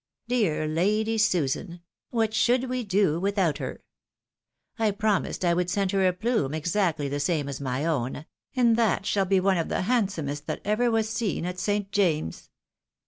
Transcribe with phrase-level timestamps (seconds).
[0.27, 1.79] Dear Lady Susan!
[2.09, 3.83] what should we do without her!
[4.79, 8.25] I promised I would send her a plume exactly the same as my own—
[8.55, 11.91] and that shall be one of the handsomest that ever was seen at St.
[11.91, 12.49] James's.